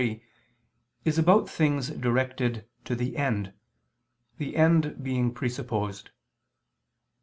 [0.01, 0.19] 3)
[1.05, 3.53] is about things directed to the end,
[4.39, 6.09] the end being presupposed.